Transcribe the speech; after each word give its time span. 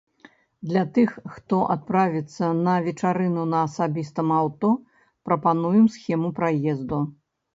Для 0.69 0.83
тых, 0.93 1.09
хто 1.33 1.57
адправіцца 1.73 2.47
на 2.69 2.77
вечарыну 2.87 3.43
на 3.53 3.59
асабістым 3.67 4.33
аўто, 4.39 4.69
прапануем 5.29 5.85
схему 5.97 6.29
праезду. 6.41 7.03